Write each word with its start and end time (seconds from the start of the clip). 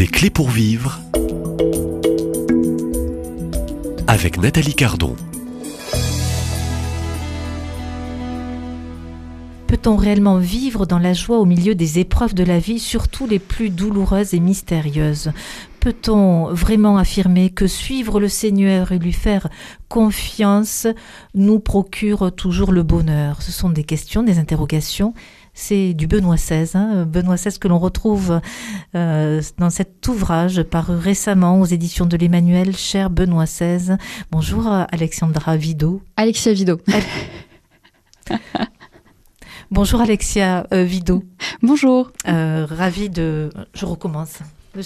Des 0.00 0.06
clés 0.06 0.30
pour 0.30 0.48
vivre 0.48 0.98
avec 4.06 4.38
Nathalie 4.38 4.74
Cardon. 4.74 5.14
Peut-on 9.66 9.96
réellement 9.96 10.38
vivre 10.38 10.86
dans 10.86 10.98
la 10.98 11.12
joie 11.12 11.36
au 11.38 11.44
milieu 11.44 11.74
des 11.74 11.98
épreuves 11.98 12.32
de 12.32 12.44
la 12.44 12.58
vie, 12.58 12.78
surtout 12.78 13.26
les 13.26 13.38
plus 13.38 13.68
douloureuses 13.68 14.32
et 14.32 14.40
mystérieuses? 14.40 15.32
Peut-on 15.80 16.46
vraiment 16.46 16.96
affirmer 16.96 17.50
que 17.50 17.66
suivre 17.66 18.20
le 18.20 18.28
Seigneur 18.28 18.92
et 18.92 18.98
lui 18.98 19.12
faire 19.12 19.48
confiance 19.90 20.86
nous 21.34 21.58
procure 21.58 22.34
toujours 22.34 22.72
le 22.72 22.84
bonheur? 22.84 23.42
Ce 23.42 23.52
sont 23.52 23.68
des 23.68 23.84
questions, 23.84 24.22
des 24.22 24.38
interrogations 24.38 25.12
c'est 25.54 25.94
du 25.94 26.06
Benoît 26.06 26.36
XVI, 26.36 26.70
hein, 26.74 27.04
Benoît 27.04 27.36
XVI 27.36 27.58
que 27.58 27.68
l'on 27.68 27.78
retrouve 27.78 28.40
euh, 28.94 29.42
dans 29.58 29.70
cet 29.70 30.06
ouvrage 30.08 30.62
paru 30.62 30.96
récemment 30.96 31.60
aux 31.60 31.66
éditions 31.66 32.06
de 32.06 32.16
l'Emmanuel, 32.16 32.76
cher 32.76 33.10
Benoît 33.10 33.44
XVI. 33.44 33.96
Bonjour 34.30 34.66
Alexandra 34.68 35.56
Vido. 35.56 36.02
Alexia 36.16 36.52
Vido. 36.52 36.80
Bonjour 39.70 40.00
Alexia 40.00 40.66
euh, 40.72 40.82
Vido. 40.82 41.22
Bonjour. 41.62 42.10
Euh, 42.26 42.66
ravi 42.68 43.08
de. 43.08 43.50
Je 43.72 43.86
recommence. 43.86 44.38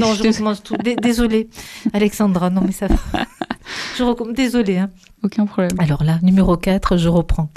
Non, 0.00 0.14
je 0.14 0.28
recommence 0.28 0.62
tout. 0.62 0.76
Désolée, 1.02 1.48
Alexandra. 1.92 2.50
Non, 2.50 2.62
mais 2.64 2.72
ça 2.72 2.86
va. 2.86 2.96
Je 3.96 4.02
recommence. 4.02 4.34
Désolée. 4.34 4.78
Hein. 4.78 4.90
Aucun 5.22 5.44
problème. 5.46 5.72
Alors 5.78 6.04
là, 6.04 6.18
numéro 6.22 6.56
4, 6.56 6.96
je 6.96 7.08
reprends. 7.08 7.50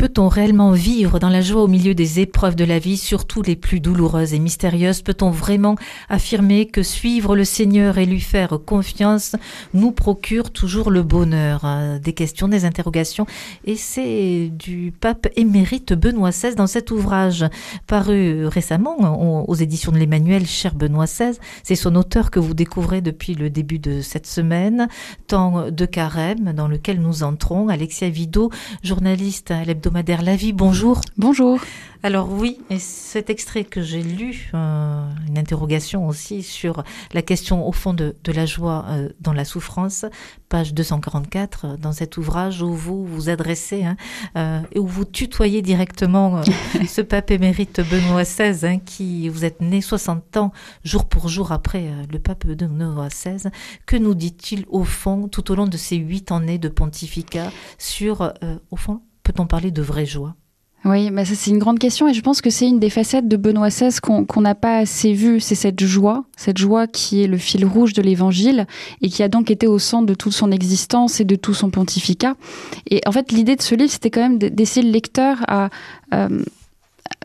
Peut-on 0.00 0.28
réellement 0.28 0.70
vivre 0.70 1.18
dans 1.18 1.28
la 1.28 1.42
joie 1.42 1.62
au 1.62 1.68
milieu 1.68 1.92
des 1.92 2.20
épreuves 2.20 2.56
de 2.56 2.64
la 2.64 2.78
vie, 2.78 2.96
surtout 2.96 3.42
les 3.42 3.54
plus 3.54 3.80
douloureuses 3.80 4.32
et 4.32 4.38
mystérieuses? 4.38 5.02
Peut-on 5.02 5.28
vraiment 5.28 5.76
affirmer 6.08 6.64
que 6.64 6.82
suivre 6.82 7.36
le 7.36 7.44
Seigneur 7.44 7.98
et 7.98 8.06
lui 8.06 8.22
faire 8.22 8.60
confiance 8.64 9.36
nous 9.74 9.92
procure 9.92 10.52
toujours 10.52 10.90
le 10.90 11.02
bonheur? 11.02 11.60
Euh, 11.66 11.98
Des 11.98 12.14
questions, 12.14 12.48
des 12.48 12.64
interrogations. 12.64 13.26
Et 13.66 13.76
c'est 13.76 14.50
du 14.50 14.94
pape 14.98 15.28
émérite 15.36 15.92
Benoît 15.92 16.30
XVI 16.30 16.54
dans 16.54 16.66
cet 16.66 16.90
ouvrage 16.90 17.44
paru 17.86 18.46
récemment 18.46 19.44
aux 19.46 19.54
éditions 19.54 19.92
de 19.92 19.98
l'Emmanuel, 19.98 20.46
cher 20.46 20.74
Benoît 20.74 21.04
XVI. 21.04 21.38
C'est 21.62 21.74
son 21.74 21.94
auteur 21.94 22.30
que 22.30 22.38
vous 22.40 22.54
découvrez 22.54 23.02
depuis 23.02 23.34
le 23.34 23.50
début 23.50 23.78
de 23.78 24.00
cette 24.00 24.26
semaine, 24.26 24.88
Temps 25.26 25.70
de 25.70 25.84
carême, 25.84 26.54
dans 26.54 26.68
lequel 26.68 27.02
nous 27.02 27.22
entrons. 27.22 27.68
Alexia 27.68 28.08
Vido, 28.08 28.50
journaliste 28.82 29.50
à 29.50 29.62
l'hebdomadaire 29.62 29.89
la 29.92 30.36
Vie. 30.36 30.52
Bonjour. 30.52 31.00
Bonjour. 31.16 31.60
Alors 32.02 32.32
oui, 32.32 32.58
et 32.70 32.78
cet 32.78 33.28
extrait 33.28 33.64
que 33.64 33.82
j'ai 33.82 34.02
lu, 34.02 34.50
euh, 34.54 35.06
une 35.28 35.36
interrogation 35.36 36.08
aussi 36.08 36.42
sur 36.42 36.82
la 37.12 37.20
question 37.20 37.68
au 37.68 37.72
fond 37.72 37.92
de, 37.92 38.14
la 38.26 38.46
joie 38.46 38.86
euh, 38.88 39.10
dans 39.20 39.34
la 39.34 39.44
souffrance, 39.44 40.06
page 40.48 40.72
244 40.72 41.64
euh, 41.64 41.76
dans 41.76 41.92
cet 41.92 42.16
ouvrage 42.16 42.62
où 42.62 42.72
vous 42.72 43.04
vous 43.04 43.28
adressez 43.28 43.84
hein, 43.84 44.62
et 44.72 44.78
où 44.78 44.86
vous 44.86 45.04
tutoyez 45.04 45.60
directement 45.60 46.40
ce 46.88 47.02
pape 47.02 47.32
émérite 47.32 47.82
Benoît 47.90 48.22
XVI, 48.22 48.66
hein, 48.66 48.78
qui 48.78 49.28
vous 49.28 49.44
êtes 49.44 49.60
né 49.60 49.82
60 49.82 50.38
ans 50.38 50.52
jour 50.84 51.04
pour 51.04 51.28
jour 51.28 51.52
après 51.52 51.90
le 52.10 52.18
pape 52.18 52.46
Benoît 52.46 53.08
XVI. 53.08 53.50
Que 53.84 53.96
nous 53.96 54.14
dit-il 54.14 54.64
au 54.68 54.84
fond 54.84 55.28
tout 55.28 55.50
au 55.52 55.54
long 55.54 55.66
de 55.66 55.76
ces 55.76 55.96
huit 55.96 56.32
années 56.32 56.58
de 56.58 56.68
pontificat 56.68 57.52
sur, 57.76 58.32
au 58.70 58.76
fond, 58.76 59.02
peut-on 59.22 59.46
parler 59.46 59.70
de 59.70 59.82
vraie 59.82 60.06
joie? 60.06 60.34
Oui, 60.86 61.10
mais 61.10 61.26
ça 61.26 61.34
c'est 61.34 61.50
une 61.50 61.58
grande 61.58 61.78
question 61.78 62.08
et 62.08 62.14
je 62.14 62.22
pense 62.22 62.40
que 62.40 62.48
c'est 62.48 62.66
une 62.66 62.78
des 62.78 62.88
facettes 62.88 63.28
de 63.28 63.36
Benoît 63.36 63.68
XVI 63.68 63.90
qu'on 64.00 64.40
n'a 64.40 64.54
pas 64.54 64.78
assez 64.78 65.12
vue, 65.12 65.38
c'est 65.38 65.54
cette 65.54 65.84
joie, 65.84 66.24
cette 66.36 66.56
joie 66.56 66.86
qui 66.86 67.22
est 67.22 67.26
le 67.26 67.36
fil 67.36 67.66
rouge 67.66 67.92
de 67.92 68.00
l'Évangile 68.00 68.66
et 69.02 69.10
qui 69.10 69.22
a 69.22 69.28
donc 69.28 69.50
été 69.50 69.66
au 69.66 69.78
centre 69.78 70.06
de 70.06 70.14
toute 70.14 70.32
son 70.32 70.50
existence 70.50 71.20
et 71.20 71.24
de 71.24 71.36
tout 71.36 71.52
son 71.52 71.68
pontificat. 71.70 72.34
Et 72.90 73.02
en 73.04 73.12
fait, 73.12 73.30
l'idée 73.30 73.56
de 73.56 73.62
ce 73.62 73.74
livre, 73.74 73.90
c'était 73.90 74.08
quand 74.08 74.22
même 74.22 74.38
d'essayer 74.38 74.86
le 74.86 74.90
lecteur 74.90 75.36
à, 75.48 75.68
euh, 76.14 76.42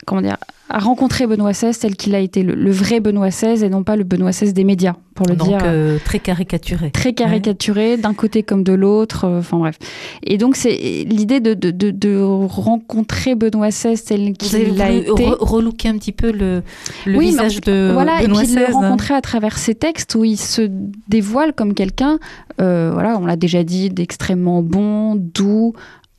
comment 0.05 0.21
dire, 0.21 0.37
à 0.69 0.79
rencontrer 0.79 1.27
Benoît 1.27 1.51
XVI 1.51 1.77
tel 1.77 1.95
qu'il 1.95 2.15
a 2.15 2.19
été 2.19 2.41
le, 2.41 2.71
vrai 2.71 2.99
Benoît 2.99 3.29
XVI 3.29 3.63
et 3.63 3.69
non 3.69 3.83
pas 3.83 3.95
le 3.95 4.03
Benoît 4.03 4.31
XVI 4.31 4.51
des 4.51 4.63
médias, 4.63 4.95
pour 5.13 5.27
le 5.27 5.35
dire. 5.35 5.59
Donc 5.59 5.63
euh, 5.63 5.97
très 6.03 6.19
caricaturé. 6.19 6.89
Très 6.91 7.13
caricaturé, 7.13 7.97
d'un 7.97 8.13
côté 8.13 8.41
comme 8.41 8.63
de 8.63 8.73
l'autre, 8.73 9.25
euh, 9.25 9.39
enfin 9.39 9.57
bref. 9.57 9.77
Et 10.23 10.37
donc 10.37 10.55
c'est 10.55 10.75
l'idée 11.07 11.39
de, 11.39 11.53
de, 11.53 11.71
de, 11.71 12.21
rencontrer 12.45 13.35
Benoît 13.35 13.69
XVI 13.69 13.99
tel 14.01 14.33
qu'il 14.33 14.81
a 14.81 14.89
été. 14.89 15.11
Re 15.11 15.37
relooker 15.39 15.89
un 15.89 15.97
petit 15.97 16.11
peu 16.11 16.31
le, 16.31 16.63
le 17.05 17.19
visage 17.19 17.61
de 17.61 17.91
voilà, 17.93 18.21
Benoît 18.21 18.43
XVI. 18.43 18.53
Et 18.53 18.55
puis 18.55 18.65
le 18.67 18.73
rencontrer 18.73 19.13
à 19.13 19.21
travers 19.21 19.57
ses 19.57 19.75
textes 19.75 20.15
où 20.15 20.23
il 20.23 20.37
se 20.37 20.69
dévoile 21.07 21.53
comme 21.53 21.75
quelqu'un, 21.75 22.17
euh, 22.61 22.89
voilà, 22.91 23.17
on 23.19 23.25
l'a 23.25 23.35
déjà 23.35 23.63
dit, 23.63 23.89
d'extrêmement 23.89 24.61
bon, 24.61 25.15
doux, 25.15 25.73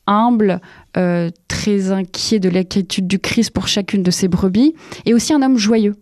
humble, 0.06 0.60
euh, 0.96 1.30
très 1.48 1.90
inquiet 1.92 2.38
de 2.38 2.48
l'inquiétude 2.48 3.06
du 3.06 3.18
Christ 3.18 3.50
pour 3.50 3.68
chacune 3.68 4.02
de 4.02 4.10
ses 4.10 4.28
brebis, 4.28 4.74
et 5.04 5.14
aussi 5.14 5.32
un 5.32 5.42
homme 5.42 5.58
joyeux. 5.58 5.94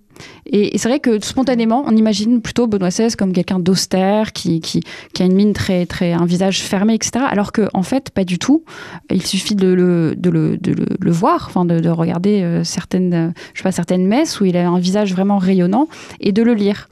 Et, 0.47 0.79
c'est 0.79 0.89
vrai 0.89 1.01
que 1.01 1.23
spontanément, 1.25 1.85
on 1.87 1.97
imagine 1.97 2.41
plutôt 2.41 2.67
Benoît 2.67 2.91
XVI 2.91 3.15
comme 3.17 3.33
quelqu'un 3.33 3.59
d'austère, 3.59 4.33
qui, 4.33 4.61
qui, 4.61 4.83
a 5.19 5.25
une 5.25 5.35
mine 5.35 5.53
très, 5.53 5.87
très, 5.87 6.13
un 6.13 6.27
visage 6.27 6.63
fermé, 6.63 6.95
etc. 6.95 7.25
Alors 7.29 7.53
que 7.53 7.69
en 7.75 7.83
fait, 7.83 8.11
pas 8.11 8.25
du 8.25 8.39
tout. 8.39 8.65
Il 9.11 9.27
suffit 9.27 9.55
de 9.55 9.69
le, 9.69 10.15
de 10.17 10.31
le, 10.31 10.57
de 10.57 10.75
le, 11.01 11.11
voir, 11.11 11.47
enfin 11.49 11.65
de, 11.65 11.81
de 11.81 11.89
regarder 11.89 12.43
euh, 12.43 12.65
certaines, 12.65 13.33
je 13.55 13.59
sais 13.59 13.65
pas, 13.65 13.73
certaines 13.73 14.07
messes 14.07 14.41
où 14.41 14.45
il 14.45 14.57
a 14.57 14.69
un 14.69 14.79
visage 14.79 15.13
vraiment 15.13 15.39
rayonnant 15.39 15.89
et 16.21 16.33
de 16.33 16.43
le 16.43 16.55
lire. 16.55 16.89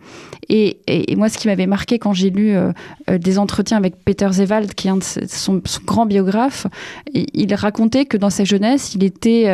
Et, 0.55 0.79
et, 0.87 1.17
moi, 1.17 1.31
ce 1.31 1.39
qui 1.39 1.49
m'avait 1.49 1.67
marqué 1.67 1.99
quand 1.99 2.13
j'ai 2.13 2.29
lu 2.29 2.55
euh, 2.55 2.73
euh, 3.09 3.17
des 3.17 3.39
entretiens 3.39 3.79
avec 3.79 3.97
Peter 4.05 4.29
Zewald, 4.31 4.75
qui 4.75 4.87
est 4.87 4.91
un 4.91 4.99
de 4.99 5.03
son, 5.03 5.63
grand 5.87 6.05
biographe, 6.05 6.67
il 7.15 7.55
racontait 7.55 8.05
que 8.05 8.19
dans 8.19 8.31
sa 8.31 8.45
jeunesse, 8.45 8.95
il 8.95 9.03
était 9.03 9.47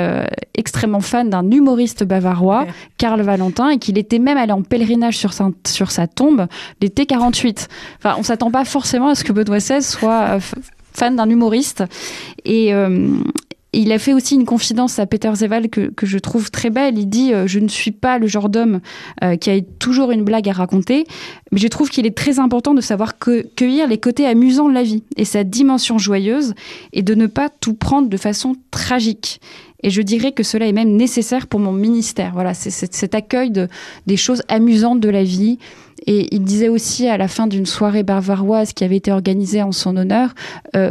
extrêmement 0.54 1.00
fan 1.00 1.31
d'un 1.31 1.48
humoriste 1.50 2.04
bavarois, 2.04 2.66
Karl 2.98 3.20
Valentin, 3.22 3.70
et 3.70 3.78
qu'il 3.78 3.97
était 3.97 4.19
même 4.19 4.37
allé 4.37 4.53
en 4.53 4.62
pèlerinage 4.62 5.16
sur 5.16 5.32
sa, 5.32 5.50
sur 5.66 5.91
sa 5.91 6.06
tombe 6.06 6.47
l'été 6.81 7.06
48. 7.06 7.69
Enfin, 7.98 8.16
on 8.19 8.22
s'attend 8.22 8.50
pas 8.50 8.64
forcément 8.64 9.08
à 9.08 9.14
ce 9.14 9.25
que 9.25 9.32
Benoît 9.32 9.58
XVI 9.58 9.82
soit 9.82 10.37
euh, 10.37 10.41
fan 10.92 11.16
d'un 11.16 11.28
humoriste. 11.28 11.84
Et, 12.44 12.75
euh, 12.75 13.08
il 13.73 13.93
a 13.93 13.99
fait 13.99 14.15
aussi 14.15 14.34
une 14.34 14.45
confidence 14.45 14.99
à 14.99 15.06
Peter 15.06 15.31
Zeval 15.34 15.69
que, 15.69 15.91
que 15.91 16.06
je 16.06 16.19
trouve 16.19 16.51
très 16.51 16.71
belle. 16.71 16.99
Il 16.99 17.09
dit 17.09 17.34
euh, 17.34 17.47
Je 17.47 17.59
ne 17.59 17.69
suis 17.69 17.91
pas 17.91 18.19
le 18.19 18.27
genre 18.27 18.49
d'homme 18.49 18.81
qui 19.41 19.51
a 19.51 19.61
toujours 19.79 20.11
une 20.11 20.25
blague 20.25 20.49
à 20.49 20.53
raconter, 20.53 21.05
mais 21.53 21.59
je 21.59 21.69
trouve 21.69 21.91
qu'il 21.91 22.06
est 22.06 22.17
très 22.17 22.39
important 22.39 22.75
de 22.75 22.81
savoir 22.81 23.15
cueillir 23.19 23.87
les 23.89 23.99
côtés 23.99 24.27
amusants 24.27 24.69
de 24.69 24.75
la 24.75 24.83
vie 24.83 25.03
et 25.17 25.25
sa 25.25 25.45
dimension 25.45 25.99
joyeuse 25.99 26.55
et 26.93 27.03
de 27.03 27.15
ne 27.15 27.27
pas 27.27 27.49
tout 27.49 27.75
prendre 27.75 28.09
de 28.09 28.17
façon 28.17 28.56
tragique. 28.71 29.41
Et 29.83 29.91
je 29.91 30.03
dirais 30.03 30.33
que 30.33 30.43
cela 30.43 30.67
est 30.67 30.73
même 30.73 30.97
nécessaire 30.97 31.47
pour 31.47 31.61
mon 31.61 31.73
ministère. 31.73 32.33
Voilà, 32.33 32.55
c'est 32.55 32.71
cet 32.71 33.15
accueil 33.15 33.50
de, 33.50 33.69
des 34.06 34.17
choses 34.17 34.43
amusantes 34.49 35.00
de 35.00 35.09
la 35.09 35.23
vie. 35.23 35.59
Et 36.06 36.35
il 36.35 36.43
disait 36.43 36.69
aussi 36.69 37.06
à 37.06 37.17
la 37.17 37.29
fin 37.29 37.47
d'une 37.47 37.67
soirée 37.67 38.03
bavaroise 38.03 38.73
qui 38.73 38.85
avait 38.85 38.97
été 38.97 39.12
organisée 39.12 39.62
en 39.62 39.73
son 39.73 39.97
honneur 39.97 40.35
euh, 40.75 40.91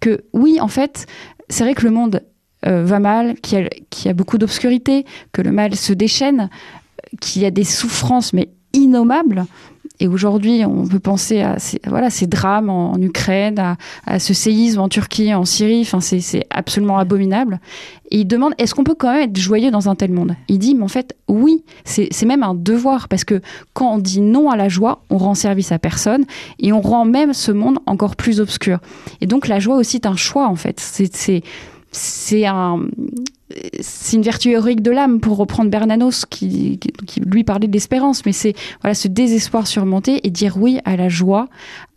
que 0.00 0.22
oui, 0.32 0.60
en 0.60 0.68
fait, 0.68 1.06
c'est 1.52 1.64
vrai 1.64 1.74
que 1.74 1.84
le 1.84 1.90
monde 1.90 2.22
euh, 2.66 2.84
va 2.84 2.98
mal, 2.98 3.38
qu'il 3.40 3.68
y, 4.04 4.08
a 4.08 4.14
beaucoup 4.14 4.38
d'obscurité, 4.38 5.04
que 5.32 5.42
le 5.42 5.52
mal 5.52 5.76
se 5.76 5.92
déchaîne, 5.92 6.48
qu'il 7.20 7.42
y 7.42 7.44
a 7.44 7.50
des 7.50 7.64
souffrances 7.64 8.32
mais 8.32 8.48
innommables, 8.72 9.44
et 10.02 10.08
aujourd'hui, 10.08 10.64
on 10.64 10.84
peut 10.84 10.98
penser 10.98 11.42
à 11.42 11.60
ces, 11.60 11.80
voilà, 11.86 12.10
ces 12.10 12.26
drames 12.26 12.68
en, 12.68 13.00
Ukraine, 13.00 13.76
à, 14.04 14.18
ce 14.18 14.34
séisme 14.34 14.80
en 14.80 14.88
Turquie, 14.88 15.32
en 15.32 15.44
Syrie. 15.44 15.82
Enfin, 15.82 16.00
c'est 16.00 16.44
absolument 16.50 16.98
abominable. 16.98 17.60
Et 18.10 18.18
il 18.18 18.24
demande 18.24 18.52
est-ce 18.58 18.74
qu'on 18.74 18.82
peut 18.82 18.96
quand 18.96 19.12
même 19.12 19.30
être 19.30 19.38
joyeux 19.38 19.70
dans 19.70 19.88
un 19.88 19.94
tel 19.94 20.10
monde? 20.10 20.34
Il 20.48 20.58
dit 20.58 20.74
mais 20.74 20.82
en 20.82 20.88
fait, 20.88 21.16
oui, 21.28 21.62
c'est 21.84 22.26
même 22.26 22.42
un 22.42 22.54
devoir 22.54 23.06
parce 23.06 23.22
que 23.22 23.40
quand 23.74 23.94
on 23.94 23.98
dit 23.98 24.20
non 24.20 24.50
à 24.50 24.56
la 24.56 24.68
joie, 24.68 25.04
on 25.08 25.18
rend 25.18 25.36
service 25.36 25.70
à 25.70 25.78
personne 25.78 26.24
et 26.58 26.72
on 26.72 26.80
rend 26.80 27.04
même 27.04 27.32
ce 27.32 27.52
monde 27.52 27.78
encore 27.86 28.16
plus 28.16 28.40
obscur. 28.40 28.80
Et 29.20 29.26
donc, 29.26 29.46
la 29.46 29.60
joie 29.60 29.76
aussi 29.76 29.98
est 29.98 30.06
un 30.06 30.16
choix 30.16 30.48
en 30.48 30.56
fait. 30.56 30.80
C'est 30.80 31.44
un 32.44 32.86
c'est 33.80 34.16
une 34.16 34.22
vertu 34.22 34.50
héroïque 34.50 34.82
de 34.82 34.90
l'âme, 34.90 35.20
pour 35.20 35.36
reprendre 35.36 35.70
Bernanos, 35.70 36.24
qui, 36.24 36.80
lui 37.24 37.44
parlait 37.44 37.66
de 37.66 37.72
l'espérance, 37.72 38.24
mais 38.24 38.32
c'est 38.32 38.54
voilà 38.80 38.94
ce 38.94 39.08
désespoir 39.08 39.66
surmonté 39.66 40.26
et 40.26 40.30
dire 40.30 40.56
oui 40.56 40.78
à 40.84 40.96
la 40.96 41.08
joie, 41.08 41.48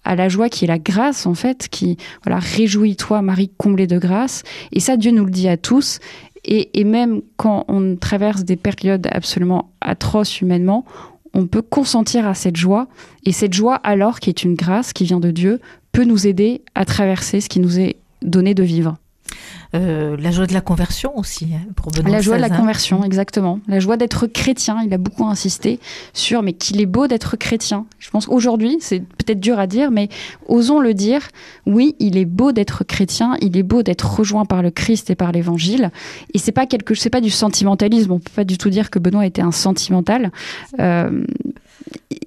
à 0.04 0.16
la 0.16 0.28
joie 0.28 0.50
qui 0.50 0.66
est 0.66 0.68
la 0.68 0.80
grâce 0.80 1.26
en 1.26 1.34
fait, 1.34 1.68
qui 1.70 1.98
voilà 2.24 2.40
réjouis-toi 2.40 3.22
Marie 3.22 3.52
comblée 3.58 3.88
de 3.88 3.98
grâce. 3.98 4.44
Et 4.72 4.80
ça, 4.80 4.98
Dieu 4.98 5.12
nous 5.12 5.26
le 5.26 5.32
dit 5.32 5.48
à 5.48 5.58
tous. 5.58 6.00
Et, 6.44 6.80
et 6.80 6.84
même 6.84 7.22
quand 7.38 7.66
on 7.70 7.96
traverse 7.96 8.44
des 8.44 8.56
périodes 8.56 9.08
absolument 9.12 9.72
atroces 9.82 10.42
humainement, 10.42 10.86
on 11.34 11.48
peut 11.48 11.64
consentir 11.64 12.28
à 12.28 12.34
cette 12.34 12.56
joie. 12.56 12.88
Et 13.26 13.32
cette 13.32 13.54
joie, 13.54 13.76
alors 13.76 14.20
qui 14.20 14.30
est 14.30 14.44
une 14.44 14.56
grâce 14.56 14.94
qui 14.94 15.06
vient 15.06 15.20
de 15.20 15.32
Dieu, 15.32 15.60
peut 15.92 16.04
nous 16.04 16.28
aider 16.28 16.62
à 16.76 16.86
traverser 16.86 17.42
ce 17.42 17.50
qui 17.50 17.60
nous 17.60 17.80
est 17.80 17.96
donné 18.22 18.54
de 18.54 18.64
vivre. 18.64 18.98
Euh, 19.74 20.16
la 20.20 20.32
joie 20.32 20.48
de 20.48 20.54
la 20.54 20.62
conversion 20.62 21.18
aussi, 21.18 21.50
hein, 21.54 21.68
pour 21.76 21.92
Benoît 21.92 22.12
La 22.12 22.22
joie 22.22 22.38
de 22.38 22.42
la 22.42 22.48
hein. 22.48 22.58
conversion, 22.58 23.04
exactement. 23.04 23.60
La 23.68 23.80
joie 23.80 23.98
d'être 23.98 24.28
chrétien. 24.28 24.78
Il 24.86 24.94
a 24.94 24.98
beaucoup 24.98 25.26
insisté 25.26 25.80
sur, 26.14 26.44
mais 26.44 26.54
qu'il 26.54 26.80
est 26.82 26.86
beau 26.86 27.08
d'être 27.08 27.36
chrétien. 27.38 27.86
Je 28.00 28.10
pense 28.10 28.28
qu'aujourd'hui, 28.28 28.78
c'est 28.80 29.02
peut-être 29.02 29.40
dur 29.40 29.60
à 29.60 29.68
dire, 29.68 29.92
mais 29.92 30.10
osons 30.48 30.80
le 30.80 30.94
dire. 30.94 31.28
Oui, 31.66 31.96
il 32.00 32.18
est 32.18 32.26
beau 32.26 32.52
d'être 32.52 32.84
chrétien. 32.84 33.36
Il 33.42 33.58
est 33.58 33.64
beau 33.64 33.84
d'être 33.84 34.10
rejoint 34.18 34.46
par 34.46 34.62
le 34.62 34.72
Christ 34.72 35.10
et 35.10 35.16
par 35.16 35.32
l'Évangile. 35.32 35.92
Et 36.34 36.38
c'est 36.38 36.52
pas 36.52 36.66
quelque, 36.66 36.96
c'est 36.96 37.10
pas 37.10 37.22
du 37.22 37.30
sentimentalisme. 37.30 38.12
On 38.12 38.20
peut 38.20 38.32
pas 38.36 38.44
du 38.44 38.58
tout 38.58 38.70
dire 38.70 38.90
que 38.90 39.00
Benoît 39.00 39.26
était 39.26 39.42
un 39.42 39.52
sentimental. 39.52 40.32
Euh, 40.80 41.24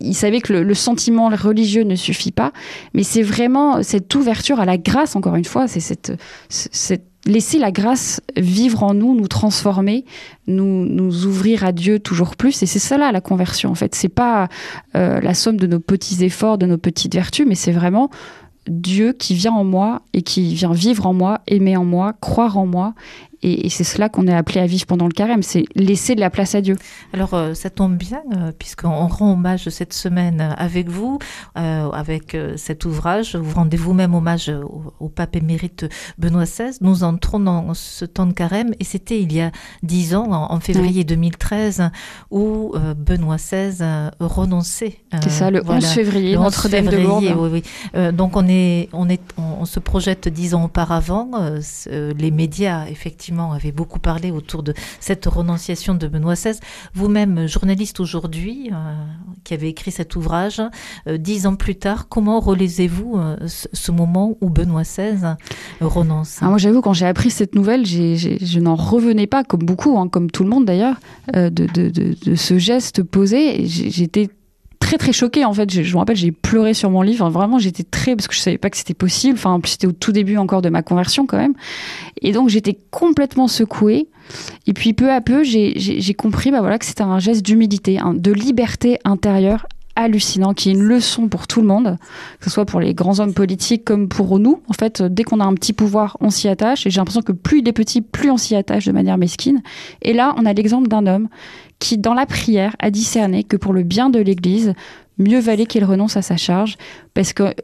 il 0.00 0.14
savait 0.14 0.40
que 0.40 0.52
le, 0.52 0.62
le 0.62 0.74
sentiment 0.74 1.28
religieux 1.28 1.82
ne 1.82 1.96
suffit 1.96 2.30
pas, 2.30 2.52
mais 2.94 3.02
c'est 3.02 3.22
vraiment 3.22 3.82
cette 3.82 4.14
ouverture 4.14 4.60
à 4.60 4.64
la 4.64 4.78
grâce, 4.78 5.16
encore 5.16 5.36
une 5.36 5.44
fois, 5.44 5.66
c'est 5.68 5.80
cette, 5.80 6.12
cette 6.48 7.07
laisser 7.28 7.58
la 7.58 7.70
grâce 7.70 8.20
vivre 8.36 8.82
en 8.82 8.94
nous, 8.94 9.14
nous 9.14 9.28
transformer, 9.28 10.04
nous, 10.46 10.86
nous 10.86 11.26
ouvrir 11.26 11.62
à 11.62 11.72
Dieu 11.72 12.00
toujours 12.00 12.34
plus. 12.34 12.62
Et 12.62 12.66
c'est 12.66 12.78
ça 12.78 12.98
là 12.98 13.12
la 13.12 13.20
conversion, 13.20 13.70
en 13.70 13.74
fait. 13.74 13.94
C'est 13.94 14.08
pas 14.08 14.48
euh, 14.96 15.20
la 15.20 15.34
somme 15.34 15.58
de 15.58 15.66
nos 15.66 15.78
petits 15.78 16.24
efforts, 16.24 16.58
de 16.58 16.66
nos 16.66 16.78
petites 16.78 17.14
vertus, 17.14 17.46
mais 17.46 17.54
c'est 17.54 17.72
vraiment 17.72 18.10
Dieu 18.66 19.12
qui 19.12 19.34
vient 19.34 19.52
en 19.52 19.64
moi 19.64 20.02
et 20.14 20.22
qui 20.22 20.54
vient 20.54 20.72
vivre 20.72 21.06
en 21.06 21.12
moi, 21.12 21.40
aimer 21.46 21.76
en 21.76 21.84
moi, 21.84 22.14
croire 22.20 22.58
en 22.58 22.66
moi. 22.66 22.94
Et, 23.42 23.66
et 23.66 23.68
c'est 23.70 23.84
cela 23.84 24.08
qu'on 24.08 24.26
est 24.26 24.34
appelé 24.34 24.60
à 24.60 24.66
vivre 24.66 24.86
pendant 24.86 25.06
le 25.06 25.12
carême, 25.12 25.42
c'est 25.42 25.64
laisser 25.76 26.14
de 26.14 26.20
la 26.20 26.30
place 26.30 26.54
à 26.54 26.60
Dieu. 26.60 26.76
Alors, 27.12 27.34
euh, 27.34 27.54
ça 27.54 27.70
tombe 27.70 27.96
bien, 27.96 28.22
euh, 28.36 28.50
puisqu'on 28.58 29.06
rend 29.06 29.32
hommage 29.32 29.68
cette 29.68 29.92
semaine 29.92 30.54
avec 30.56 30.88
vous, 30.88 31.18
euh, 31.56 31.88
avec 31.90 32.34
euh, 32.34 32.54
cet 32.56 32.84
ouvrage. 32.84 33.36
Vous 33.36 33.54
rendez 33.54 33.76
vous-même 33.76 34.14
hommage 34.14 34.48
au, 34.48 34.92
au 34.98 35.08
pape 35.08 35.36
émérite 35.36 35.86
Benoît 36.18 36.44
XVI. 36.44 36.76
Nous 36.80 37.04
entrons 37.04 37.38
dans 37.38 37.74
ce 37.74 38.04
temps 38.04 38.26
de 38.26 38.32
carême, 38.32 38.72
et 38.80 38.84
c'était 38.84 39.20
il 39.20 39.32
y 39.32 39.40
a 39.40 39.52
dix 39.82 40.14
ans, 40.16 40.26
en, 40.32 40.52
en 40.52 40.60
février 40.60 41.04
2013, 41.04 41.90
où 42.30 42.74
Benoît 42.96 43.36
XVI 43.36 44.10
renonçait. 44.18 44.98
C'est 45.22 45.30
ça, 45.30 45.50
le 45.50 45.60
voilà. 45.60 45.78
11 45.86 45.86
février, 45.86 46.32
Le 46.32 46.38
11 46.38 46.44
Notre-Dame 46.44 46.86
de 46.86 46.90
février, 46.90 47.30
Lourdes. 47.30 47.50
oui, 47.52 47.62
oui. 47.94 48.12
Donc 48.12 48.36
on 48.36 48.46
est, 48.48 48.88
on 48.92 49.08
est, 49.08 49.20
on, 49.36 49.60
on 49.60 49.64
se 49.64 49.78
projette 49.80 50.28
dix 50.28 50.54
ans 50.54 50.64
auparavant. 50.64 51.30
les 51.90 52.30
médias, 52.30 52.86
effectivement, 52.88 53.27
avaient 53.52 53.72
beaucoup 53.72 53.98
parlé 53.98 54.30
autour 54.30 54.62
de 54.62 54.74
cette 55.00 55.26
renonciation 55.26 55.94
de 55.94 56.06
Benoît 56.08 56.34
XVI. 56.34 56.58
Vous-même, 56.94 57.46
journaliste 57.46 58.00
aujourd'hui, 58.00 58.70
euh, 58.72 58.94
qui 59.44 59.54
avez 59.54 59.68
écrit 59.68 59.90
cet 59.90 60.16
ouvrage, 60.16 60.62
euh, 61.06 61.18
dix 61.18 61.46
ans 61.46 61.56
plus 61.56 61.76
tard, 61.76 62.08
comment 62.08 62.40
relisez-vous 62.40 63.16
euh, 63.16 63.36
ce, 63.46 63.90
moment 63.92 64.36
où 64.40 64.50
Benoît 64.50 64.82
XVI 64.82 65.34
renonce? 65.80 66.38
Ah, 66.40 66.48
moi, 66.48 66.58
j'avoue, 66.58 66.80
quand 66.80 66.92
j'ai 66.92 67.06
appris 67.06 67.30
cette 67.30 67.54
nouvelle, 67.54 67.86
je 67.86 68.58
n'en 68.60 68.74
revenais 68.74 69.26
pas, 69.26 69.44
comme 69.44 69.62
beaucoup, 69.62 69.98
hein, 69.98 70.08
comme 70.08 70.30
tout 70.30 70.44
le 70.44 70.50
monde 70.50 70.64
d'ailleurs, 70.64 70.96
de, 71.34 71.48
de- 71.48 72.34
ce 72.34 72.58
geste 72.58 73.02
posé. 73.02 73.66
J'étais 73.66 74.28
très 74.88 74.96
très 74.96 75.12
choquée 75.12 75.44
en 75.44 75.52
fait. 75.52 75.70
Je, 75.70 75.92
me 75.92 75.98
rappelle, 75.98 76.16
j'ai 76.16 76.32
pleuré 76.32 76.72
sur 76.72 76.88
mon 76.88 77.02
livre. 77.02 77.28
Vraiment, 77.28 77.58
j'étais 77.58 77.82
très 77.82 78.16
parce 78.16 78.26
que 78.26 78.34
je 78.34 78.40
savais 78.40 78.56
pas 78.56 78.70
que 78.70 78.76
c'était 78.78 78.94
possible. 78.94 79.34
Enfin, 79.34 79.50
en 79.50 79.60
plus, 79.60 79.72
c'était 79.72 79.86
au 79.86 79.92
tout 79.92 80.12
début 80.12 80.38
encore 80.38 80.62
de 80.62 80.70
ma 80.70 80.82
conversion 80.82 81.26
quand 81.26 81.36
même. 81.36 81.52
Et 82.22 82.32
donc, 82.32 82.48
j'étais 82.48 82.78
complètement 82.90 83.48
secouée. 83.48 84.08
Et 84.66 84.72
puis, 84.72 84.94
peu 84.94 85.12
à 85.12 85.20
peu, 85.20 85.44
j'ai- 85.44 86.14
compris, 86.14 86.50
bah 86.50 86.60
voilà, 86.60 86.78
que 86.78 86.86
c'était 86.86 87.02
un 87.02 87.18
geste 87.18 87.44
d'humilité, 87.44 87.98
de 88.14 88.32
liberté 88.32 88.98
intérieure 89.04 89.66
hallucinant, 89.94 90.54
qui 90.54 90.68
est 90.70 90.72
une 90.72 90.82
leçon 90.82 91.26
pour 91.28 91.48
tout 91.48 91.60
le 91.60 91.66
monde, 91.66 91.98
que 92.38 92.44
ce 92.44 92.50
soit 92.50 92.64
pour 92.64 92.78
les 92.78 92.94
grands 92.94 93.18
hommes 93.18 93.34
politiques 93.34 93.84
comme 93.84 94.08
pour 94.08 94.38
nous. 94.38 94.62
En 94.68 94.72
fait, 94.72 95.02
dès 95.02 95.24
qu'on 95.24 95.40
a 95.40 95.44
un 95.44 95.54
petit 95.54 95.72
pouvoir, 95.72 96.16
on 96.20 96.30
s'y 96.30 96.48
attache. 96.48 96.86
Et 96.86 96.90
j'ai 96.90 97.00
l'impression 97.00 97.20
que 97.20 97.32
plus 97.32 97.58
il 97.58 97.68
est 97.68 97.72
petit, 97.72 98.00
plus 98.00 98.30
on 98.30 98.36
s'y 98.36 98.54
attache 98.54 98.86
de 98.86 98.92
manière 98.92 99.18
mesquine. 99.18 99.60
Et 100.02 100.12
là, 100.12 100.34
on 100.38 100.46
a 100.46 100.52
l'exemple 100.52 100.88
d'un 100.88 101.06
homme 101.06 101.28
qui, 101.78 101.98
dans 101.98 102.14
la 102.14 102.26
prière, 102.26 102.74
a 102.78 102.90
discerné 102.90 103.44
que 103.44 103.56
pour 103.56 103.72
le 103.72 103.82
bien 103.82 104.10
de 104.10 104.18
l'Église, 104.18 104.74
mieux 105.18 105.40
valait 105.40 105.66
qu'il 105.66 105.84
renonce 105.84 106.16
à 106.16 106.22
sa 106.22 106.36
charge. 106.36 106.76
Parce 107.14 107.32
que, 107.32 107.54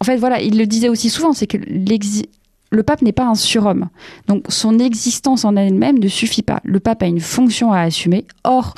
en 0.00 0.04
fait, 0.04 0.16
voilà, 0.16 0.40
il 0.40 0.58
le 0.58 0.66
disait 0.66 0.88
aussi 0.88 1.10
souvent, 1.10 1.32
c'est 1.32 1.46
que 1.46 1.58
le 1.58 2.82
pape 2.82 3.02
n'est 3.02 3.12
pas 3.12 3.26
un 3.26 3.34
surhomme. 3.34 3.88
Donc, 4.28 4.44
son 4.48 4.78
existence 4.78 5.44
en 5.44 5.56
elle-même 5.56 5.98
ne 5.98 6.08
suffit 6.08 6.42
pas. 6.42 6.60
Le 6.64 6.80
pape 6.80 7.02
a 7.02 7.06
une 7.06 7.20
fonction 7.20 7.72
à 7.72 7.80
assumer. 7.80 8.26
Or, 8.44 8.74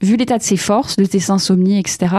vu 0.00 0.16
l'état 0.16 0.38
de 0.38 0.42
ses 0.42 0.56
forces, 0.56 0.96
de 0.96 1.04
ses 1.04 1.30
insomnies, 1.30 1.78
etc., 1.78 2.14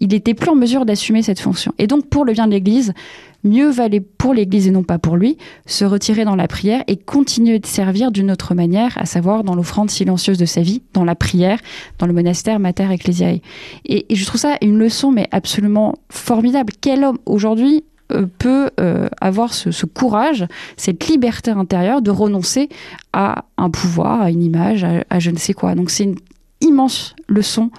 il 0.00 0.08
n'était 0.08 0.34
plus 0.34 0.50
en 0.50 0.54
mesure 0.54 0.84
d'assumer 0.86 1.22
cette 1.22 1.40
fonction. 1.40 1.72
Et 1.78 1.86
donc, 1.86 2.08
pour 2.08 2.24
le 2.24 2.32
bien 2.32 2.46
de 2.46 2.52
l'Église, 2.52 2.92
mieux 3.44 3.70
valait 3.70 4.00
pour 4.00 4.34
l'Église 4.34 4.66
et 4.66 4.70
non 4.70 4.82
pas 4.82 4.98
pour 4.98 5.16
lui 5.16 5.36
se 5.66 5.84
retirer 5.84 6.24
dans 6.24 6.36
la 6.36 6.48
prière 6.48 6.82
et 6.86 6.96
continuer 6.96 7.58
de 7.58 7.66
servir 7.66 8.10
d'une 8.10 8.30
autre 8.30 8.54
manière, 8.54 8.96
à 8.96 9.06
savoir 9.06 9.44
dans 9.44 9.54
l'offrande 9.54 9.90
silencieuse 9.90 10.38
de 10.38 10.46
sa 10.46 10.62
vie, 10.62 10.82
dans 10.94 11.04
la 11.04 11.14
prière, 11.14 11.58
dans 11.98 12.06
le 12.06 12.12
monastère 12.12 12.58
Mater 12.58 12.90
Ecclesiae. 12.90 13.40
Et, 13.84 14.06
je 14.10 14.24
trouve 14.24 14.40
ça 14.40 14.56
une 14.62 14.78
leçon, 14.78 15.12
mais 15.12 15.28
absolument 15.30 15.94
formidable. 16.10 16.72
Quel 16.80 17.04
homme 17.04 17.18
aujourd'hui 17.26 17.84
euh, 18.12 18.26
peut 18.38 18.70
euh, 18.80 19.08
avoir 19.20 19.54
ce, 19.54 19.70
ce 19.70 19.86
courage, 19.86 20.46
cette 20.76 21.06
liberté 21.08 21.50
intérieure 21.50 22.02
de 22.02 22.10
renoncer 22.10 22.68
à 23.12 23.44
un 23.56 23.70
pouvoir, 23.70 24.22
à 24.22 24.30
une 24.30 24.42
image, 24.42 24.84
à, 24.84 25.04
à 25.10 25.18
je 25.18 25.30
ne 25.30 25.38
sais 25.38 25.54
quoi. 25.54 25.74
Donc 25.74 25.90
c'est 25.90 26.04
une 26.04 26.16
immense 26.64 27.14
leçon 27.28 27.70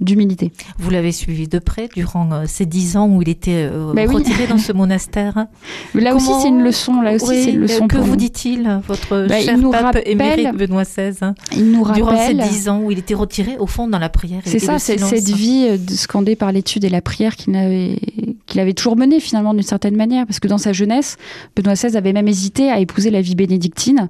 d'humilité. 0.00 0.50
Vous 0.78 0.88
l'avez 0.88 1.12
suivi 1.12 1.46
de 1.46 1.58
près 1.58 1.86
durant 1.94 2.32
euh, 2.32 2.44
ces 2.46 2.64
dix 2.64 2.96
ans 2.96 3.06
où 3.06 3.20
il 3.20 3.28
était 3.28 3.68
euh, 3.70 3.92
Bah 3.92 4.04
oui. 4.08 4.14
retiré 4.14 4.46
dans 4.46 4.56
ce 4.56 4.72
monastère. 4.72 5.34
Là 5.94 6.12
Comment- 6.14 6.16
aussi 6.16 6.40
c'est 6.40 6.48
une 6.48 6.62
leçon, 6.62 7.02
là 7.02 7.12
aussi 7.16 7.26
Oui, 7.28 7.42
c'est 7.44 7.50
une 7.50 7.60
leçon 7.60 7.84
euh, 7.84 7.86
Que 7.86 7.98
vous 7.98 8.16
dit-il, 8.16 8.80
votre 8.88 9.26
Bah, 9.28 9.38
cher 9.38 9.58
pape 9.70 9.82
rappelle- 9.82 10.02
émérite 10.06 10.54
Benoît 10.56 10.84
XVI 10.84 11.12
hein, 11.20 11.34
Il 11.54 11.70
nous 11.70 11.84
Durant 11.92 12.12
ces 12.16 12.32
rappelle... 12.32 12.48
dix 12.48 12.70
ans 12.70 12.80
où 12.80 12.90
il 12.90 12.98
était 12.98 13.12
retiré 13.12 13.58
au 13.58 13.66
fond 13.66 13.88
dans 13.88 13.98
la 13.98 14.08
prière. 14.08 14.40
C'est 14.46 14.58
ça, 14.58 14.78
c'est 14.78 14.96
cette 14.96 15.28
vie 15.28 15.68
scandée 15.94 16.34
par 16.34 16.50
l'étude 16.50 16.84
et 16.84 16.88
la 16.88 17.02
prière 17.02 17.36
qu'il 17.36 17.54
avait, 17.54 17.98
qu'il 18.46 18.58
avait 18.58 18.72
toujours 18.72 18.96
menée 18.96 19.20
finalement 19.20 19.52
d'une 19.52 19.62
certaine 19.62 19.96
manière. 19.96 20.24
Parce 20.26 20.40
que 20.40 20.48
dans 20.48 20.56
sa 20.56 20.72
jeunesse, 20.72 21.18
Benoît 21.56 21.74
XVI 21.74 21.94
avait 21.98 22.14
même 22.14 22.26
hésité 22.26 22.70
à 22.70 22.80
épouser 22.80 23.10
la 23.10 23.20
vie 23.20 23.34
bénédictine. 23.34 24.08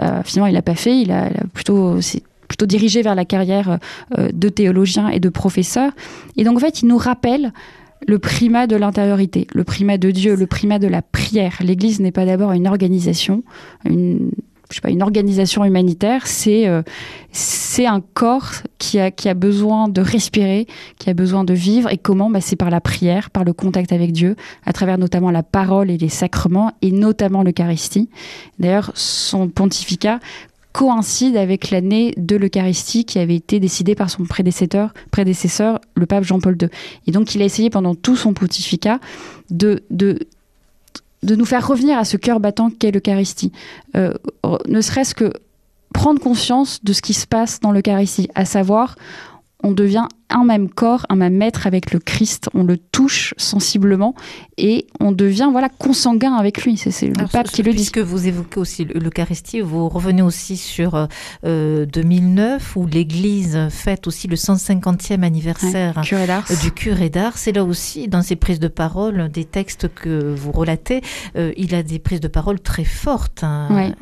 Euh, 0.00 0.22
finalement, 0.24 0.46
il 0.48 0.54
l'a 0.54 0.62
pas 0.62 0.76
fait. 0.76 0.98
Il 0.98 1.12
a, 1.12 1.28
il 1.30 1.36
a 1.36 1.44
plutôt, 1.52 2.00
plutôt 2.56 2.66
dirigé 2.66 3.02
vers 3.02 3.14
la 3.14 3.26
carrière 3.26 3.78
euh, 4.18 4.30
de 4.32 4.48
théologien 4.48 5.08
et 5.08 5.20
de 5.20 5.28
professeur. 5.28 5.92
Et 6.36 6.44
donc 6.44 6.56
en 6.56 6.60
fait, 6.60 6.80
il 6.82 6.88
nous 6.88 6.96
rappelle 6.96 7.52
le 8.06 8.18
primat 8.18 8.66
de 8.66 8.76
l'intériorité, 8.76 9.46
le 9.52 9.64
primat 9.64 9.98
de 9.98 10.10
Dieu, 10.10 10.36
le 10.36 10.46
primat 10.46 10.78
de 10.78 10.86
la 10.86 11.02
prière. 11.02 11.58
L'Église 11.60 12.00
n'est 12.00 12.12
pas 12.12 12.24
d'abord 12.24 12.52
une 12.52 12.66
organisation, 12.66 13.42
une 13.84 14.30
je 14.70 14.76
sais 14.76 14.80
pas, 14.80 14.90
une 14.90 15.02
organisation 15.02 15.64
humanitaire, 15.64 16.26
c'est 16.26 16.66
euh, 16.66 16.82
c'est 17.30 17.86
un 17.86 18.00
corps 18.00 18.50
qui 18.78 18.98
a, 18.98 19.12
qui 19.12 19.28
a 19.28 19.34
besoin 19.34 19.88
de 19.88 20.00
respirer, 20.00 20.66
qui 20.98 21.08
a 21.08 21.14
besoin 21.14 21.44
de 21.44 21.54
vivre. 21.54 21.92
Et 21.92 21.98
comment? 21.98 22.30
Bah, 22.30 22.40
C'est 22.40 22.56
par 22.56 22.70
la 22.70 22.80
prière, 22.80 23.30
par 23.30 23.44
le 23.44 23.52
contact 23.52 23.92
avec 23.92 24.10
Dieu, 24.10 24.34
à 24.64 24.72
travers 24.72 24.98
notamment 24.98 25.30
la 25.30 25.44
parole 25.44 25.90
et 25.90 25.98
les 25.98 26.08
sacrements, 26.08 26.72
et 26.82 26.90
notamment 26.90 27.44
l'Eucharistie. 27.44 28.08
D'ailleurs, 28.58 28.90
son 28.94 29.48
pontificat 29.48 30.18
coïncide 30.76 31.38
avec 31.38 31.70
l'année 31.70 32.12
de 32.18 32.36
l'Eucharistie 32.36 33.06
qui 33.06 33.18
avait 33.18 33.36
été 33.36 33.60
décidée 33.60 33.94
par 33.94 34.10
son 34.10 34.24
prédécesseur, 34.24 35.80
le 35.94 36.04
pape 36.04 36.22
Jean-Paul 36.22 36.54
II. 36.60 36.68
Et 37.06 37.12
donc, 37.12 37.34
il 37.34 37.40
a 37.40 37.46
essayé 37.46 37.70
pendant 37.70 37.94
tout 37.94 38.14
son 38.14 38.34
pontificat 38.34 39.00
de 39.48 39.82
nous 41.22 41.44
faire 41.46 41.66
revenir 41.66 41.96
à 41.96 42.04
ce 42.04 42.18
cœur 42.18 42.40
battant 42.40 42.68
qu'est 42.68 42.90
l'Eucharistie. 42.90 43.52
Euh, 43.96 44.12
ne 44.68 44.82
serait-ce 44.82 45.14
que 45.14 45.32
prendre 45.94 46.20
conscience 46.20 46.84
de 46.84 46.92
ce 46.92 47.00
qui 47.00 47.14
se 47.14 47.26
passe 47.26 47.58
dans 47.60 47.72
l'Eucharistie, 47.72 48.28
à 48.34 48.44
savoir, 48.44 48.96
on 49.66 49.72
devient 49.72 50.06
un 50.28 50.44
même 50.44 50.68
corps, 50.68 51.06
un 51.08 51.16
même 51.16 51.40
être 51.42 51.66
avec 51.66 51.92
le 51.92 51.98
Christ, 52.00 52.48
on 52.54 52.64
le 52.64 52.76
touche 52.78 53.32
sensiblement 53.36 54.14
et 54.58 54.86
on 55.00 55.12
devient 55.12 55.48
voilà 55.52 55.68
consanguin 55.68 56.34
avec 56.34 56.64
lui. 56.64 56.76
C'est 56.76 57.06
le 57.06 57.12
Alors, 57.18 57.30
pape 57.30 57.46
ce- 57.48 57.52
qui 57.52 57.62
le 57.62 57.70
dit. 57.70 57.76
Puisque 57.76 57.98
vous 57.98 58.26
évoquez 58.26 58.58
aussi 58.60 58.84
le- 58.84 58.98
l'Eucharistie, 58.98 59.60
vous 59.60 59.88
revenez 59.88 60.22
aussi 60.22 60.56
sur 60.56 61.08
euh, 61.44 61.86
2009 61.86 62.74
où 62.76 62.86
l'Église 62.86 63.58
fête 63.70 64.06
aussi 64.06 64.26
le 64.28 64.36
150e 64.36 65.22
anniversaire 65.22 66.00
Curé 66.02 66.24
euh, 66.30 66.56
du 66.62 66.72
curé 66.72 67.08
d'Ars. 67.10 67.38
C'est 67.38 67.52
là 67.52 67.64
aussi, 67.64 68.08
dans 68.08 68.22
ses 68.22 68.36
prises 68.36 68.60
de 68.60 68.68
parole, 68.68 69.28
des 69.30 69.44
textes 69.44 69.88
que 69.94 70.34
vous 70.34 70.52
relatez, 70.52 71.02
euh, 71.36 71.52
il 71.56 71.74
a 71.74 71.82
des 71.82 71.98
prises 71.98 72.20
de 72.20 72.28
parole 72.28 72.60
très 72.60 72.84
fortes, 72.84 73.42
hein, 73.44 73.68
Ouais. 73.70 73.92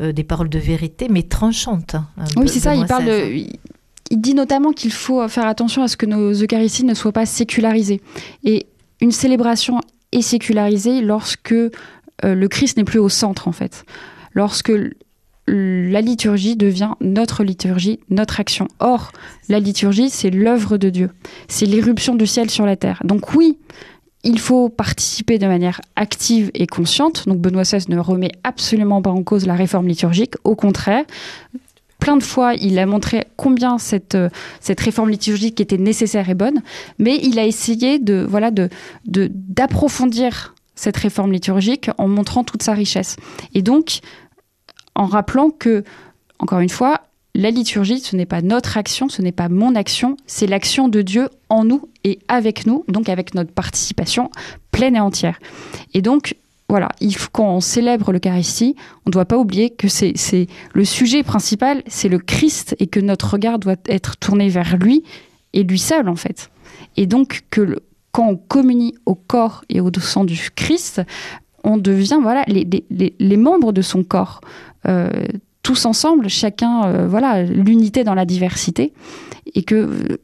euh, 0.00 0.12
des 0.12 0.24
paroles 0.24 0.48
de 0.48 0.58
vérité, 0.58 1.08
mais 1.10 1.22
tranchantes. 1.24 1.94
hein, 1.96 2.06
Oui, 2.36 2.48
c'est 2.48 2.60
ça. 2.60 2.74
Il 2.76 2.86
parle 2.86 3.06
de. 3.06 3.46
Il- 4.10 4.20
dit 4.20 4.34
notamment 4.34 4.72
qu'il 4.72 4.92
faut 4.92 5.26
faire 5.28 5.46
attention 5.46 5.82
à 5.82 5.88
ce 5.88 5.96
que 5.96 6.06
nos 6.06 6.32
Eucharisties 6.32 6.84
ne 6.84 6.94
soient 6.94 7.12
pas 7.12 7.26
sécularisées. 7.26 8.00
Et 8.44 8.66
une 9.00 9.12
célébration 9.12 9.80
est 10.12 10.22
sécularisée 10.22 11.00
lorsque 11.00 11.52
euh, 11.52 11.70
le 12.22 12.48
Christ 12.48 12.76
n'est 12.76 12.84
plus 12.84 12.98
au 13.00 13.08
centre, 13.08 13.48
en 13.48 13.52
fait. 13.52 13.84
Lorsque 14.32 14.72
la 15.46 16.00
liturgie 16.00 16.56
devient 16.56 16.92
notre 17.00 17.44
liturgie, 17.44 18.00
notre 18.08 18.40
action. 18.40 18.66
Or, 18.78 19.12
la 19.48 19.60
liturgie, 19.60 20.08
c'est 20.08 20.30
l'œuvre 20.30 20.78
de 20.78 20.88
Dieu. 20.90 21.10
C'est 21.48 21.66
l'éruption 21.66 22.14
du 22.14 22.26
ciel 22.26 22.48
sur 22.50 22.64
la 22.64 22.76
terre. 22.76 23.02
Donc 23.04 23.34
oui, 23.34 23.58
il 24.22 24.38
faut 24.38 24.70
participer 24.70 25.38
de 25.38 25.46
manière 25.46 25.82
active 25.96 26.50
et 26.54 26.66
consciente. 26.66 27.28
Donc 27.28 27.38
Benoît 27.40 27.64
XVI 27.64 27.84
ne 27.90 27.98
remet 27.98 28.32
absolument 28.42 29.02
pas 29.02 29.10
en 29.10 29.22
cause 29.22 29.44
la 29.46 29.54
réforme 29.54 29.86
liturgique, 29.88 30.34
au 30.44 30.54
contraire. 30.54 31.04
Plein 31.98 32.16
de 32.16 32.22
fois, 32.22 32.54
il 32.54 32.78
a 32.78 32.86
montré 32.86 33.24
combien 33.36 33.78
cette, 33.78 34.14
euh, 34.14 34.28
cette 34.60 34.80
réforme 34.80 35.10
liturgique 35.10 35.60
était 35.60 35.78
nécessaire 35.78 36.28
et 36.28 36.34
bonne, 36.34 36.62
mais 36.98 37.18
il 37.22 37.38
a 37.38 37.46
essayé 37.46 37.98
de 37.98 38.26
voilà 38.28 38.50
de 38.50 38.68
d'approfondir 39.06 40.54
cette 40.74 40.96
réforme 40.96 41.32
liturgique 41.32 41.90
en 41.98 42.08
montrant 42.08 42.44
toute 42.44 42.62
sa 42.62 42.72
richesse. 42.72 43.16
Et 43.54 43.62
donc, 43.62 44.00
en 44.94 45.06
rappelant 45.06 45.50
que, 45.50 45.84
encore 46.38 46.60
une 46.60 46.68
fois, 46.68 47.02
la 47.34 47.50
liturgie, 47.50 48.00
ce 48.00 48.14
n'est 48.14 48.26
pas 48.26 48.42
notre 48.42 48.76
action, 48.76 49.08
ce 49.08 49.20
n'est 49.20 49.32
pas 49.32 49.48
mon 49.48 49.74
action, 49.74 50.16
c'est 50.26 50.46
l'action 50.46 50.88
de 50.88 51.02
Dieu 51.02 51.28
en 51.48 51.64
nous 51.64 51.88
et 52.04 52.20
avec 52.28 52.66
nous, 52.66 52.84
donc 52.88 53.08
avec 53.08 53.34
notre 53.34 53.52
participation 53.52 54.30
pleine 54.70 54.96
et 54.96 55.00
entière. 55.00 55.38
Et 55.94 56.02
donc, 56.02 56.36
voilà, 56.74 56.88
quand 57.30 57.54
on 57.54 57.60
célèbre 57.60 58.10
l'Eucharistie, 58.10 58.74
on 59.06 59.10
ne 59.10 59.12
doit 59.12 59.26
pas 59.26 59.38
oublier 59.38 59.70
que 59.70 59.86
c'est 59.86 60.48
le 60.72 60.84
sujet 60.84 61.22
principal, 61.22 61.84
c'est 61.86 62.08
le 62.08 62.18
Christ 62.18 62.74
et 62.80 62.88
que 62.88 62.98
notre 62.98 63.30
regard 63.34 63.60
doit 63.60 63.76
être 63.86 64.16
tourné 64.16 64.48
vers 64.48 64.76
lui 64.76 65.04
et 65.52 65.62
lui 65.62 65.78
seul 65.78 66.08
en 66.08 66.16
fait. 66.16 66.50
Et 66.96 67.06
donc 67.06 67.42
que 67.50 67.78
quand 68.10 68.28
on 68.28 68.36
communie 68.36 68.92
au 69.06 69.14
corps 69.14 69.64
et 69.68 69.80
au 69.80 69.88
sang 70.00 70.24
du 70.24 70.50
Christ, 70.56 71.00
on 71.62 71.76
devient 71.76 72.18
voilà 72.20 72.44
les, 72.48 73.36
membres 73.36 73.70
de 73.70 73.80
son 73.80 74.02
corps. 74.02 74.40
Euh, 74.88 75.10
tous 75.62 75.86
ensemble, 75.86 76.28
chacun, 76.28 76.86
euh, 76.86 77.06
voilà, 77.06 77.44
l'unité 77.44 78.02
dans 78.02 78.16
la 78.16 78.24
diversité, 78.24 78.92
et 79.54 79.62
que 79.62 80.18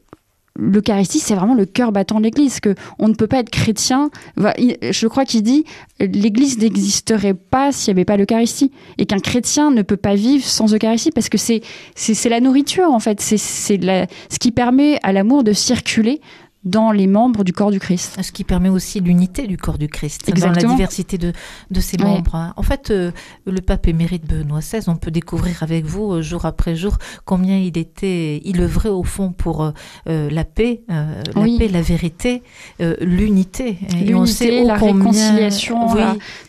l'Eucharistie, 0.61 1.19
c'est 1.19 1.33
vraiment 1.33 1.55
le 1.55 1.65
cœur 1.65 1.91
battant 1.91 2.19
de 2.19 2.23
l'Église, 2.25 2.59
que 2.59 2.75
on 2.99 3.07
ne 3.07 3.15
peut 3.15 3.27
pas 3.27 3.39
être 3.39 3.49
chrétien. 3.49 4.11
Je 4.37 5.07
crois 5.07 5.25
qu'il 5.25 5.41
dit 5.41 5.65
l'Église 5.99 6.59
n'existerait 6.59 7.33
pas 7.33 7.71
s'il 7.71 7.93
n'y 7.93 7.99
avait 7.99 8.05
pas 8.05 8.15
l'Eucharistie, 8.15 8.71
et 8.97 9.05
qu'un 9.05 9.19
chrétien 9.19 9.71
ne 9.71 9.81
peut 9.81 9.97
pas 9.97 10.15
vivre 10.15 10.45
sans 10.45 10.73
Eucharistie, 10.73 11.11
parce 11.11 11.29
que 11.29 11.37
c'est 11.37 11.61
c'est 11.95 12.29
la 12.29 12.39
nourriture 12.39 12.91
en 12.91 12.99
fait, 12.99 13.19
c'est 13.19 13.37
ce 13.37 14.39
qui 14.39 14.51
permet 14.51 14.99
à 15.03 15.11
l'amour 15.11 15.43
de 15.43 15.53
circuler 15.53 16.21
dans 16.63 16.91
les 16.91 17.07
membres 17.07 17.43
du 17.43 17.53
corps 17.53 17.71
du 17.71 17.79
Christ. 17.79 18.19
Ce 18.21 18.31
qui 18.31 18.43
permet 18.43 18.69
aussi 18.69 18.99
l'unité 18.99 19.47
du 19.47 19.57
corps 19.57 19.79
du 19.79 19.87
Christ, 19.87 20.29
Exactement. 20.29 20.61
dans 20.61 20.69
la 20.69 20.75
diversité 20.75 21.17
de, 21.17 21.33
de 21.71 21.79
ses 21.79 21.97
membres. 21.97 22.35
Hein. 22.35 22.53
En 22.55 22.61
fait, 22.61 22.91
euh, 22.91 23.11
le 23.47 23.61
pape 23.61 23.87
émérite 23.87 24.27
Benoît 24.27 24.59
XVI, 24.59 24.87
on 24.87 24.95
peut 24.95 25.09
découvrir 25.09 25.63
avec 25.63 25.85
vous, 25.85 26.13
euh, 26.13 26.21
jour 26.21 26.45
après 26.45 26.75
jour, 26.75 26.97
combien 27.25 27.57
il 27.57 27.77
était, 27.79 28.41
il 28.45 28.61
œuvrait 28.61 28.89
au 28.89 29.03
fond 29.03 29.31
pour 29.31 29.63
euh, 29.63 30.29
la 30.29 30.43
paix, 30.43 30.81
la 30.87 31.23
paix, 31.33 31.67
la 31.67 31.81
vérité, 31.81 32.43
l'unité. 32.79 33.77
L'unité, 33.99 34.63
la 34.63 34.75
réconciliation, 34.75 35.87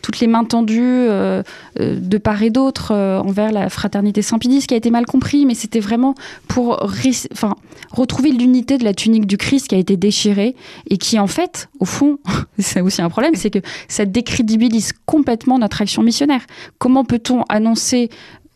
toutes 0.02 0.20
les 0.20 0.26
mains 0.26 0.44
tendues 0.44 1.08
de 1.78 2.18
part 2.18 2.42
et 2.42 2.50
d'autre 2.50 2.92
envers 2.94 3.50
la 3.50 3.70
fraternité 3.70 4.20
Saint-Pédis, 4.20 4.66
qui 4.66 4.74
a 4.74 4.76
été 4.76 4.90
mal 4.90 5.06
compris, 5.06 5.46
mais 5.46 5.54
c'était 5.54 5.80
vraiment 5.80 6.14
pour 6.48 6.82
enfin, 6.82 7.54
retrouver 7.90 8.30
l'unité 8.30 8.78
de 8.78 8.84
la 8.84 8.94
tunique 8.94 9.26
du 9.26 9.36
Christ 9.36 9.68
qui 9.68 9.74
a 9.74 9.78
été 9.78 9.96
déchiré 10.02 10.56
et 10.90 10.98
qui 10.98 11.18
en 11.18 11.28
fait, 11.28 11.70
au 11.80 11.86
fond, 11.86 12.18
c'est 12.58 12.80
aussi 12.80 13.00
un 13.00 13.08
problème, 13.08 13.34
c'est 13.34 13.50
que 13.50 13.60
ça 13.88 14.04
décrédibilise 14.04 14.92
complètement 15.06 15.58
notre 15.58 15.80
action 15.80 16.02
missionnaire. 16.02 16.42
Comment 16.78 17.04
peut-on 17.04 17.44
annoncer 17.48 18.10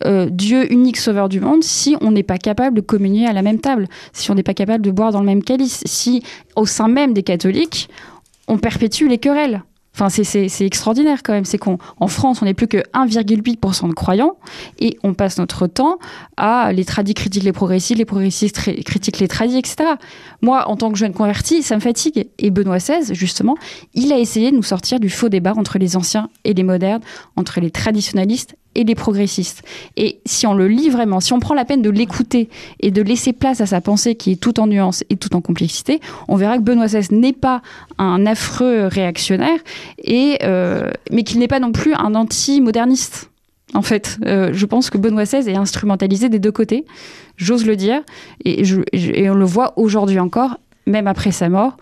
euh, 0.05 0.29
Dieu 0.31 0.71
unique 0.71 0.99
sauveur 0.99 1.31
du 1.31 1.41
monde 1.41 1.63
si 1.65 1.97
on 2.03 2.11
n'est 2.11 2.23
pas 2.23 2.37
capable 2.37 2.77
de 2.77 2.83
communier 2.83 3.27
à 3.27 3.33
la 3.33 3.41
même 3.41 3.61
table, 3.61 3.89
si 4.13 4.31
on 4.31 4.35
n'est 4.35 4.43
pas 4.43 4.53
capable 4.53 4.85
de 4.85 4.91
boire 4.91 5.13
dans 5.13 5.21
le 5.21 5.27
même 5.27 5.43
calice, 5.43 5.83
si 5.87 6.23
au 6.55 6.67
sein 6.67 6.89
même 6.89 7.15
des 7.15 7.23
catholiques, 7.23 7.89
on 8.49 8.59
perpétue 8.59 9.09
les 9.09 9.19
querelles? 9.19 9.63
Enfin, 9.99 10.11
c'est 10.11 10.67
extraordinaire 10.67 11.23
quand 11.23 11.33
même. 11.33 11.47
C'est 11.47 11.57
qu'en 11.57 11.79
France, 12.07 12.43
on 12.43 12.45
n'est 12.45 12.53
plus 12.53 12.69
que 12.69 12.77
1,8% 12.93 13.89
de 13.89 13.95
croyants 13.95 14.37
et 14.79 14.99
on 15.03 15.15
passe 15.15 15.39
notre 15.39 15.67
temps 15.67 15.99
à 16.37 16.71
les 16.75 16.85
tradis 16.85 17.15
critiquent 17.15 17.45
les 17.45 17.53
progressistes, 17.53 17.97
les 17.97 18.05
progressistes 18.05 18.61
critiquent 18.85 19.21
les 19.21 19.29
tradis, 19.29 19.57
etc. 19.57 19.95
Moi, 20.43 20.69
en 20.69 20.77
tant 20.77 20.93
que 20.93 20.99
jeune 20.99 21.15
converti, 21.15 21.63
ça 21.63 21.77
me 21.77 21.81
fatigue. 21.81 22.29
Et 22.39 22.51
Benoît 22.51 22.77
XVI, 22.77 23.15
justement, 23.15 23.57
il 23.95 24.13
a 24.13 24.19
essayé 24.19 24.51
de 24.51 24.57
nous 24.57 24.63
sortir 24.63 25.01
du 25.01 25.09
faux 25.09 25.31
débat 25.31 25.55
entre 25.57 25.79
les 25.79 25.97
anciens 25.97 26.29
et 26.45 26.53
les 26.53 26.63
modernes, 26.63 27.01
entre 27.37 27.61
les 27.61 27.71
traditionnalistes 27.71 28.55
et 28.77 28.85
les 28.85 28.95
progressistes. 28.95 29.63
Et 29.97 30.21
si 30.27 30.47
on 30.47 30.55
le 30.55 30.69
lit 30.69 30.91
vraiment, 30.91 31.21
si 31.21 31.33
on 31.33 31.41
prend 31.41 31.55
la 31.55 31.65
peine 31.65 31.83
de 31.83 31.91
l'écouter 31.91 32.49
et 32.81 32.91
de 32.91 33.03
laisser 33.03 33.33
place 33.33 33.61
à 33.61 33.67
sa 33.67 33.81
pensée 33.81 34.15
qui 34.15 34.33
est 34.33 34.37
tout 34.37 34.61
en 34.61 34.67
nuance 34.67 35.03
et 35.11 35.17
tout 35.17 35.35
en 35.35 35.41
complexité, 35.41 36.01
on 36.29 36.37
verra 36.37 36.59
que 36.59 36.63
Benoît 36.63 36.87
XVI 36.87 37.09
n'est 37.11 37.33
pas 37.33 37.63
un 37.99 38.27
affreux 38.27 38.87
réactionnaire, 38.87 39.59
et, 40.05 40.39
euh, 40.43 40.91
mais 41.11 41.23
qu'il 41.23 41.39
n'est 41.39 41.49
pas 41.49 41.61
non 41.61 41.73
plus 41.73 41.95
un 41.95 42.15
anti-moderniste. 42.15 43.31
En 43.75 43.83
fait, 43.83 44.19
euh, 44.27 44.51
je 44.53 44.67
pense 44.67 44.91
que 44.91 44.99
Benoît 44.99 45.25
XVI 45.25 45.49
est 45.51 45.57
instrumentalisé 45.57 46.29
des 46.29 46.39
deux 46.39 46.53
côtés, 46.53 46.85
j'ose 47.37 47.67
le 47.67 47.77
dire, 47.77 48.03
et 48.45 49.31
on 49.31 49.35
le 49.35 49.45
voit 49.45 49.73
aujourd'hui 49.77 50.21
encore, 50.21 50.59
même 50.87 51.09
après 51.09 51.33
sa 51.33 51.49
mort, 51.49 51.77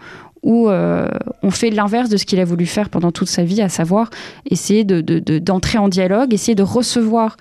où 0.45 0.69
euh, 0.69 1.09
on 1.43 1.51
fait 1.51 1.71
l'inverse 1.71 2.11
de 2.11 2.17
ce 2.17 2.25
qu'il 2.25 2.39
a 2.39 2.45
voulu 2.45 2.67
faire 2.67 2.91
pendant 2.91 3.11
toute 3.11 3.29
sa 3.29 3.43
vie, 3.43 3.63
à 3.63 3.69
savoir 3.69 4.11
essayer 4.49 4.85
d'entrer 4.85 5.79
en 5.79 5.89
dialogue, 5.89 6.33
essayer 6.33 6.55
de 6.55 6.63
recevoir 6.63 7.37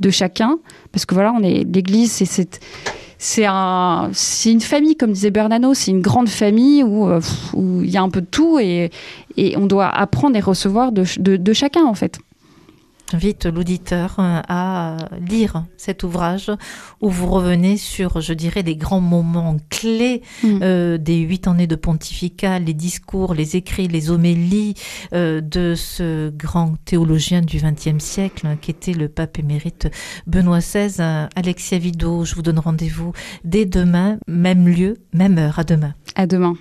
de 0.00 0.10
chacun, 0.10 0.58
parce 0.92 1.06
que 1.06 1.14
voilà, 1.14 1.32
on 1.32 1.42
est 1.42 1.64
l'Église, 1.64 2.12
c'est 2.12 2.60
c'est 3.20 3.46
un, 3.46 4.12
une 4.46 4.60
famille, 4.60 4.94
comme 4.94 5.10
disait 5.10 5.32
Bernano, 5.32 5.74
c'est 5.74 5.90
une 5.90 6.02
grande 6.02 6.28
famille 6.28 6.84
où 6.84 7.08
euh, 7.08 7.20
il 7.56 7.90
y 7.90 7.96
a 7.96 8.02
un 8.02 8.10
peu 8.10 8.20
de 8.20 8.26
tout 8.26 8.60
et, 8.60 8.90
on 9.56 9.66
doit 9.66 9.88
apprendre 9.88 10.36
et 10.36 10.40
recevoir 10.40 10.92
de 10.92 11.52
chacun 11.52 11.84
en 11.84 11.94
fait. 11.94 12.18
J'invite 13.10 13.46
l'auditeur 13.46 14.16
euh, 14.18 14.42
à 14.48 14.96
lire 15.26 15.64
cet 15.78 16.02
ouvrage 16.02 16.50
où 17.00 17.08
vous 17.08 17.28
revenez 17.28 17.78
sur, 17.78 18.20
je 18.20 18.34
dirais, 18.34 18.62
les 18.62 18.76
grands 18.76 19.00
moments 19.00 19.56
clés 19.70 20.22
mm. 20.42 20.58
euh, 20.62 20.98
des 20.98 21.16
huit 21.18 21.46
années 21.48 21.66
de 21.66 21.76
pontificat, 21.76 22.58
les 22.58 22.74
discours, 22.74 23.32
les 23.32 23.56
écrits, 23.56 23.88
les 23.88 24.10
homélies 24.10 24.74
euh, 25.14 25.40
de 25.40 25.74
ce 25.74 26.28
grand 26.28 26.74
théologien 26.84 27.40
du 27.40 27.58
XXe 27.58 28.04
siècle 28.04 28.46
qui 28.60 28.70
était 28.70 28.92
le 28.92 29.08
pape 29.08 29.38
émérite 29.38 29.88
Benoît 30.26 30.58
XVI. 30.58 31.28
Alexia 31.34 31.78
Vido, 31.78 32.26
je 32.26 32.34
vous 32.34 32.42
donne 32.42 32.58
rendez-vous 32.58 33.12
dès 33.42 33.64
demain, 33.64 34.18
même 34.26 34.68
lieu, 34.68 34.98
même 35.14 35.38
heure. 35.38 35.58
À 35.58 35.64
demain. 35.64 35.94
À 36.14 36.26
demain. 36.26 36.56